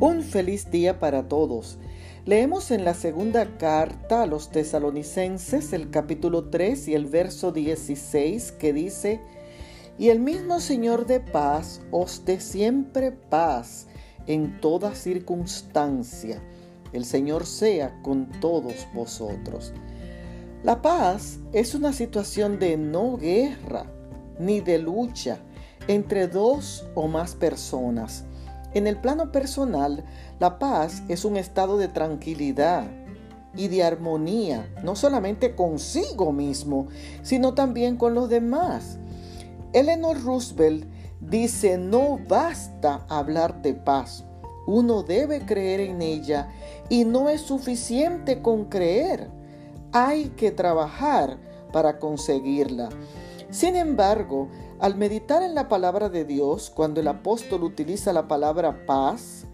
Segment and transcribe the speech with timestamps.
[0.00, 1.76] Un feliz día para todos.
[2.24, 8.52] Leemos en la segunda carta a los tesalonicenses el capítulo 3 y el verso 16
[8.52, 9.20] que dice,
[9.98, 13.88] Y el mismo Señor de paz os dé siempre paz
[14.26, 16.42] en toda circunstancia.
[16.94, 19.74] El Señor sea con todos vosotros.
[20.62, 23.84] La paz es una situación de no guerra
[24.38, 25.40] ni de lucha
[25.88, 28.24] entre dos o más personas
[28.74, 30.04] en el plano personal,
[30.38, 32.84] la paz es un estado de tranquilidad
[33.54, 36.86] y de armonía, no solamente consigo mismo,
[37.22, 38.98] sino también con los demás.
[39.72, 40.86] Eleanor Roosevelt
[41.20, 44.24] dice, no basta hablar de paz,
[44.66, 46.48] uno debe creer en ella
[46.88, 49.28] y no es suficiente con creer,
[49.92, 51.38] hay que trabajar
[51.72, 52.88] para conseguirla.
[53.50, 58.86] Sin embargo, al meditar en la palabra de Dios, cuando el apóstol utiliza la palabra
[58.86, 59.44] paz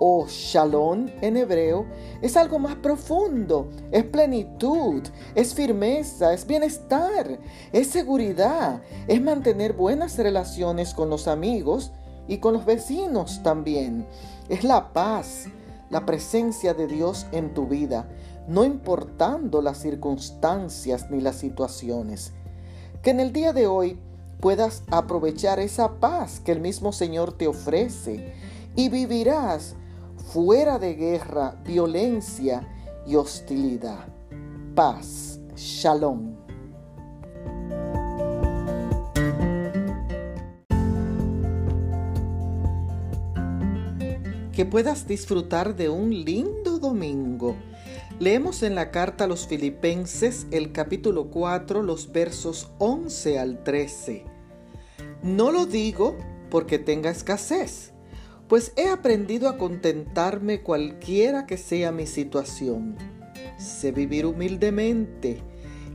[0.00, 1.86] o shalom en hebreo,
[2.22, 5.02] es algo más profundo, es plenitud,
[5.36, 7.38] es firmeza, es bienestar,
[7.72, 11.92] es seguridad, es mantener buenas relaciones con los amigos
[12.26, 14.06] y con los vecinos también.
[14.48, 15.46] Es la paz,
[15.88, 18.08] la presencia de Dios en tu vida,
[18.48, 22.32] no importando las circunstancias ni las situaciones.
[23.02, 23.98] Que en el día de hoy
[24.40, 28.34] puedas aprovechar esa paz que el mismo Señor te ofrece
[28.76, 29.74] y vivirás
[30.32, 32.68] fuera de guerra, violencia
[33.06, 34.06] y hostilidad.
[34.74, 35.40] Paz.
[35.56, 36.36] Shalom.
[44.52, 47.56] Que puedas disfrutar de un lindo domingo
[48.20, 54.26] Leemos en la carta a los filipenses el capítulo 4, los versos 11 al 13.
[55.22, 56.18] No lo digo
[56.50, 57.92] porque tenga escasez,
[58.46, 62.94] pues he aprendido a contentarme cualquiera que sea mi situación.
[63.56, 65.40] Sé vivir humildemente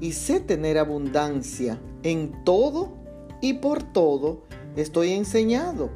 [0.00, 1.78] y sé tener abundancia.
[2.04, 2.96] En todo
[3.42, 4.44] y por todo
[4.76, 5.90] estoy enseñado,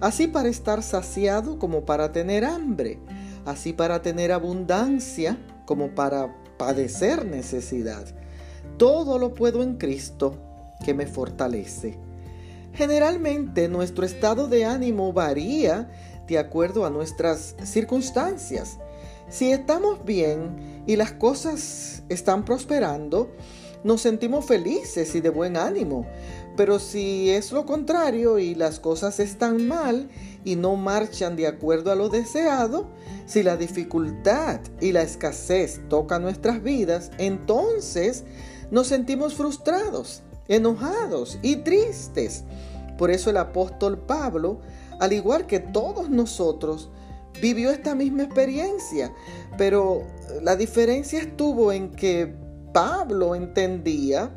[0.00, 2.98] así para estar saciado como para tener hambre,
[3.46, 8.04] así para tener abundancia como para padecer necesidad.
[8.78, 10.38] Todo lo puedo en Cristo
[10.84, 11.98] que me fortalece.
[12.74, 15.90] Generalmente nuestro estado de ánimo varía
[16.26, 18.78] de acuerdo a nuestras circunstancias.
[19.28, 23.30] Si estamos bien y las cosas están prosperando,
[23.84, 26.06] nos sentimos felices y de buen ánimo.
[26.56, 30.08] Pero si es lo contrario y las cosas están mal
[30.44, 32.88] y no marchan de acuerdo a lo deseado,
[33.26, 38.24] si la dificultad y la escasez tocan nuestras vidas, entonces
[38.70, 42.44] nos sentimos frustrados, enojados y tristes.
[42.98, 44.60] Por eso el apóstol Pablo,
[45.00, 46.90] al igual que todos nosotros,
[47.40, 49.12] vivió esta misma experiencia,
[49.56, 50.02] pero
[50.42, 52.34] la diferencia estuvo en que
[52.72, 54.30] Pablo entendía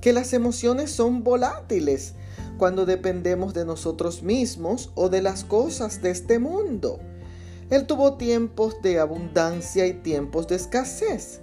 [0.00, 2.14] que las emociones son volátiles
[2.58, 7.00] cuando dependemos de nosotros mismos o de las cosas de este mundo.
[7.70, 11.40] Él tuvo tiempos de abundancia y tiempos de escasez,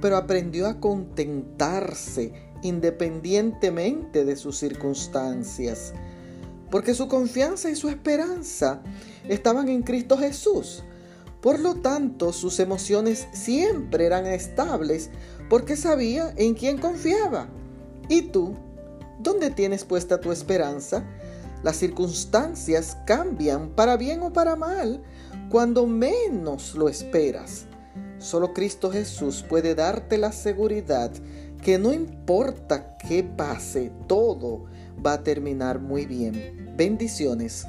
[0.00, 2.32] pero aprendió a contentarse
[2.62, 5.92] independientemente de sus circunstancias,
[6.70, 8.82] porque su confianza y su esperanza
[9.28, 10.84] estaban en Cristo Jesús.
[11.40, 15.10] Por lo tanto, sus emociones siempre eran estables
[15.48, 17.48] porque sabía en quién confiaba.
[18.08, 18.56] ¿Y tú?
[19.18, 21.04] ¿Dónde tienes puesta tu esperanza?
[21.62, 25.02] Las circunstancias cambian para bien o para mal
[25.48, 27.66] cuando menos lo esperas.
[28.18, 31.12] Solo Cristo Jesús puede darte la seguridad
[31.62, 34.64] que no importa qué pase, todo
[35.04, 36.72] va a terminar muy bien.
[36.76, 37.66] Bendiciones.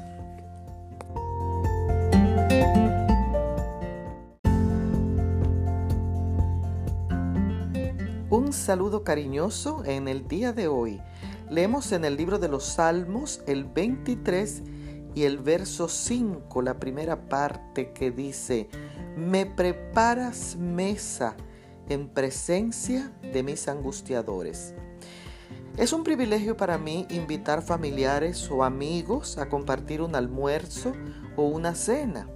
[8.63, 11.01] Saludo cariñoso en el día de hoy.
[11.49, 14.63] Leemos en el libro de los Salmos el 23
[15.13, 18.69] y el verso 5, la primera parte que dice,
[19.17, 21.35] me preparas mesa
[21.89, 24.73] en presencia de mis angustiadores.
[25.75, 30.93] Es un privilegio para mí invitar familiares o amigos a compartir un almuerzo
[31.35, 32.29] o una cena.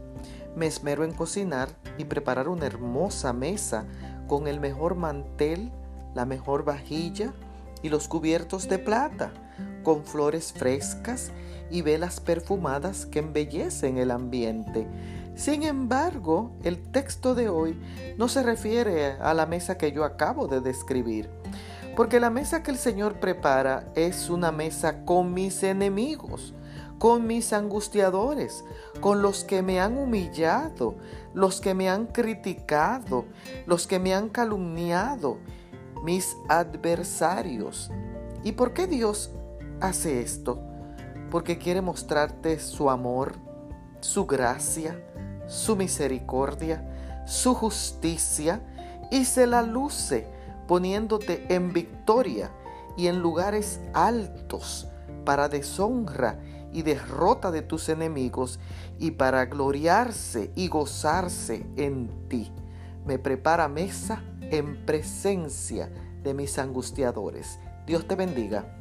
[0.57, 3.85] Me esmero en cocinar y preparar una hermosa mesa
[4.27, 5.71] con el mejor mantel,
[6.13, 7.33] la mejor vajilla
[7.81, 9.31] y los cubiertos de plata,
[9.83, 11.31] con flores frescas
[11.69, 14.88] y velas perfumadas que embellecen el ambiente.
[15.36, 17.80] Sin embargo, el texto de hoy
[18.18, 21.30] no se refiere a la mesa que yo acabo de describir,
[21.95, 26.54] porque la mesa que el Señor prepara es una mesa con mis enemigos,
[26.98, 28.65] con mis angustiadores,
[29.00, 30.95] con los que me han humillado,
[31.33, 33.25] los que me han criticado,
[33.68, 35.38] los que me han calumniado,
[36.03, 37.91] mis adversarios.
[38.44, 39.31] ¿Y por qué Dios
[39.81, 40.59] hace esto?
[41.31, 43.35] Porque quiere mostrarte su amor,
[43.99, 45.03] su gracia,
[45.47, 48.61] su misericordia, su justicia
[49.11, 50.27] y se la luce
[50.67, 52.51] poniéndote en victoria
[52.97, 54.88] y en lugares altos
[55.25, 56.39] para deshonra
[56.71, 58.59] y derrota de tus enemigos
[58.99, 62.51] y para gloriarse y gozarse en ti.
[63.05, 64.21] Me prepara mesa
[64.51, 65.91] en presencia
[66.23, 67.59] de mis angustiadores.
[67.85, 68.73] Dios te bendiga.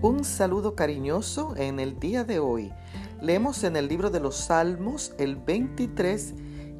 [0.00, 2.72] Un saludo cariñoso en el día de hoy.
[3.20, 6.34] Leemos en el libro de los Salmos el 23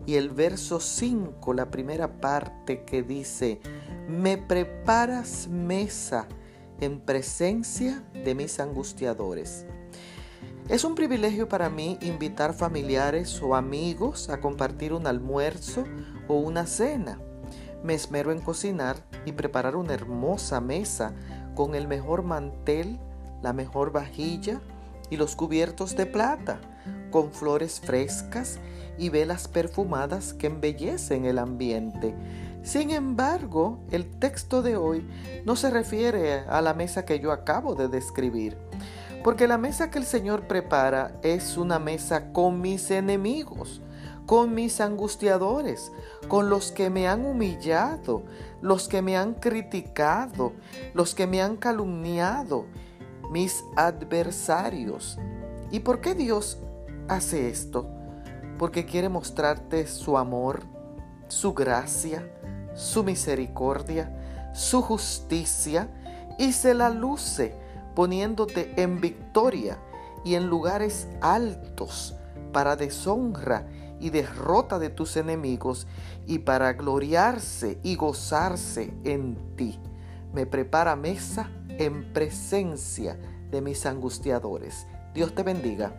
[0.06, 3.60] y el verso 5, la primera parte que dice,
[4.08, 6.26] me preparas mesa
[6.80, 9.66] en presencia de mis angustiadores.
[10.68, 15.84] Es un privilegio para mí invitar familiares o amigos a compartir un almuerzo
[16.28, 17.18] o una cena.
[17.82, 21.14] Me esmero en cocinar y preparar una hermosa mesa
[21.54, 23.00] con el mejor mantel,
[23.42, 24.60] la mejor vajilla
[25.08, 26.60] y los cubiertos de plata,
[27.10, 28.58] con flores frescas
[28.98, 32.14] y velas perfumadas que embellecen el ambiente.
[32.62, 35.08] Sin embargo, el texto de hoy
[35.46, 38.58] no se refiere a la mesa que yo acabo de describir,
[39.22, 43.82] porque la mesa que el Señor prepara es una mesa con mis enemigos,
[44.26, 45.90] con mis angustiadores,
[46.28, 48.22] con los que me han humillado,
[48.60, 50.52] los que me han criticado,
[50.94, 52.66] los que me han calumniado,
[53.30, 55.18] mis adversarios.
[55.70, 56.58] ¿Y por qué Dios
[57.08, 57.88] hace esto?
[58.58, 60.62] Porque quiere mostrarte su amor,
[61.28, 62.30] su gracia,
[62.74, 65.88] su misericordia, su justicia
[66.38, 67.54] y se la luce
[67.98, 69.76] poniéndote en victoria
[70.24, 72.14] y en lugares altos
[72.52, 73.66] para deshonra
[73.98, 75.88] y derrota de tus enemigos
[76.24, 79.80] y para gloriarse y gozarse en ti.
[80.32, 83.18] Me prepara mesa en presencia
[83.50, 84.86] de mis angustiadores.
[85.12, 85.90] Dios te bendiga.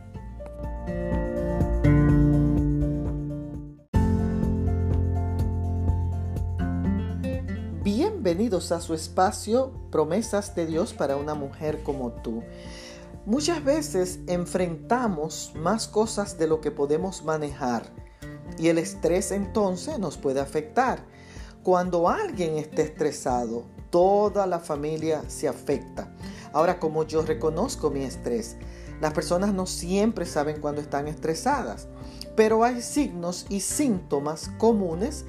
[8.40, 12.42] Bienvenidos a su espacio Promesas de Dios para una mujer como tú.
[13.26, 17.84] Muchas veces enfrentamos más cosas de lo que podemos manejar
[18.58, 21.04] y el estrés entonces nos puede afectar.
[21.64, 26.16] Cuando alguien esté estresado, toda la familia se afecta.
[26.54, 28.56] Ahora, como yo reconozco mi estrés,
[29.02, 31.90] las personas no siempre saben cuando están estresadas,
[32.38, 35.26] pero hay signos y síntomas comunes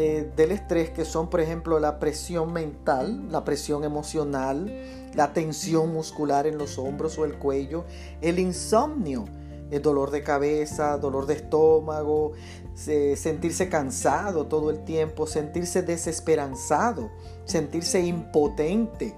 [0.00, 4.72] eh, del estrés que son, por ejemplo, la presión mental, la presión emocional,
[5.14, 7.84] la tensión muscular en los hombros o el cuello,
[8.20, 9.24] el insomnio,
[9.72, 12.32] el dolor de cabeza, dolor de estómago,
[12.76, 17.10] sentirse cansado todo el tiempo, sentirse desesperanzado,
[17.44, 19.16] sentirse impotente.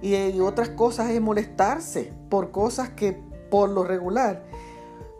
[0.00, 3.12] Y, otras cosas es molestarse por cosas que
[3.50, 4.42] por lo regular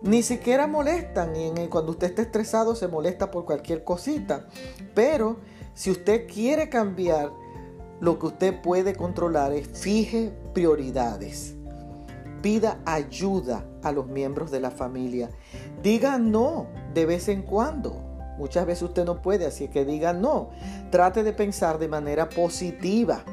[0.05, 1.35] ni siquiera molestan.
[1.35, 4.47] Y cuando usted está estresado se molesta por cualquier cosita.
[4.95, 5.39] Pero
[5.75, 7.33] si usted quiere cambiar,
[8.01, 11.57] lo que usted puede controlar es fije prioridades.
[12.43, 15.31] Pida ayuda a los miembros de la familia.
[15.83, 18.03] Diga no de vez en cuando.
[18.37, 20.51] Muchas veces usted no puede, así que diga no.
[20.91, 23.25] Trate de pensar de manera positiva.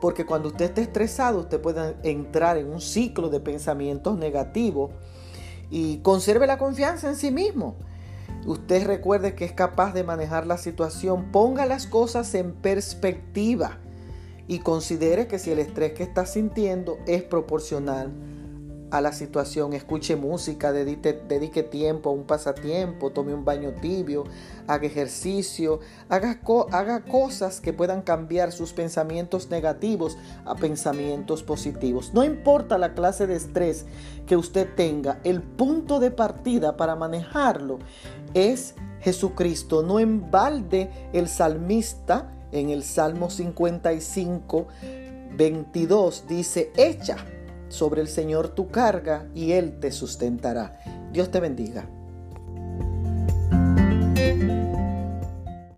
[0.00, 4.90] Porque cuando usted esté estresado, usted puede entrar en un ciclo de pensamientos negativos
[5.70, 7.76] y conserve la confianza en sí mismo.
[8.46, 13.78] Usted recuerde que es capaz de manejar la situación, ponga las cosas en perspectiva
[14.48, 18.10] y considere que si el estrés que está sintiendo es proporcional
[18.90, 24.24] a la situación, escuche música, dedique, tiempo a un pasatiempo, tome un baño tibio,
[24.66, 26.40] haga ejercicio, haga,
[26.72, 32.12] haga cosas que puedan cambiar sus pensamientos negativos a pensamientos positivos.
[32.14, 33.86] No importa la clase de estrés
[34.26, 37.78] que usted tenga, el punto de partida para manejarlo
[38.34, 39.82] es Jesucristo.
[39.82, 44.66] No en balde el salmista en el Salmo 55,
[45.36, 47.16] 22 dice, echa
[47.70, 50.78] sobre el Señor tu carga y Él te sustentará.
[51.12, 51.88] Dios te bendiga.